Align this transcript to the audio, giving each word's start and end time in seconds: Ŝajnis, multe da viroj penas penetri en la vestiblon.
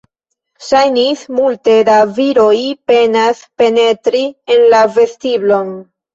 Ŝajnis, 0.69 1.25
multe 1.39 1.75
da 1.89 1.97
viroj 2.15 2.55
penas 2.93 3.45
penetri 3.63 4.25
en 4.57 4.67
la 4.75 4.83
vestiblon. 4.99 5.71